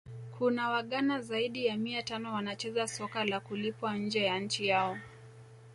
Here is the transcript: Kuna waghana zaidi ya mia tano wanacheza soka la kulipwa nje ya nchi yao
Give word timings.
Kuna 0.37 0.69
waghana 0.69 1.21
zaidi 1.21 1.65
ya 1.65 1.77
mia 1.77 2.03
tano 2.03 2.33
wanacheza 2.33 2.87
soka 2.87 3.25
la 3.25 3.39
kulipwa 3.39 3.97
nje 3.97 4.23
ya 4.23 4.39
nchi 4.39 4.67
yao 4.67 4.97